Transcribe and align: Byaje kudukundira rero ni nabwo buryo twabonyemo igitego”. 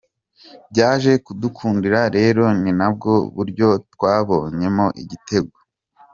Byaje 0.71 1.11
kudukundira 1.25 1.99
rero 2.17 2.43
ni 2.61 2.71
nabwo 2.79 3.11
buryo 3.35 3.67
twabonyemo 3.93 4.85
igitego”. 5.01 5.57